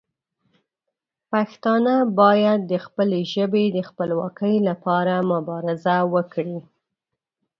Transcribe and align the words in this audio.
پښتانه 1.31 1.95
باید 2.21 2.59
د 2.71 2.73
خپلې 2.85 3.19
ژبې 3.33 3.65
د 3.71 3.77
خپلواکۍ 3.89 4.55
لپاره 4.69 5.13
مبارزه 5.31 5.97
وکړي. 6.13 6.57